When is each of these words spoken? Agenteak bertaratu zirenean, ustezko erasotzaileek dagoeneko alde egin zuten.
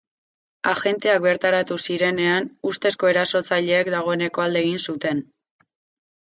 Agenteak 0.69 1.19
bertaratu 1.25 1.77
zirenean, 1.87 2.47
ustezko 2.71 3.11
erasotzaileek 3.13 3.93
dagoeneko 3.97 4.47
alde 4.47 4.65
egin 4.67 4.83
zuten. 4.91 5.23